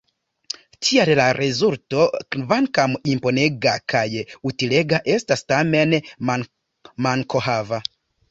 [0.85, 2.05] Tial la rezulto,
[2.35, 4.01] kvankam imponega kaj
[4.51, 5.95] utilega, estas tamen
[7.09, 7.83] mankohava.